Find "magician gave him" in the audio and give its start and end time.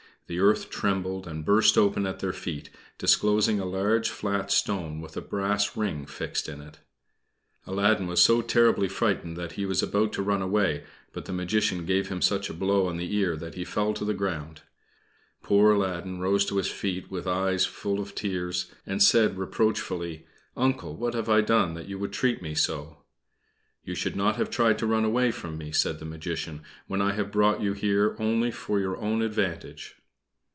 11.33-12.21